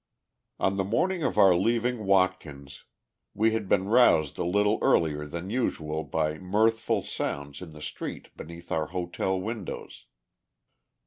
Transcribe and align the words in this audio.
On 0.59 0.77
the 0.77 0.83
morning 0.83 1.21
of 1.21 1.37
our 1.37 1.53
leaving 1.55 2.05
Watkins, 2.07 2.85
we 3.35 3.51
had 3.51 3.69
been 3.69 3.87
roused 3.87 4.39
a 4.39 4.43
little 4.43 4.79
earlier 4.81 5.27
than 5.27 5.51
usual 5.51 6.03
by 6.03 6.39
mirthful 6.39 7.03
sounds 7.03 7.61
in 7.61 7.71
the 7.73 7.83
street 7.83 8.35
beneath 8.35 8.71
our 8.71 8.87
hotel 8.87 9.39
windows. 9.39 10.07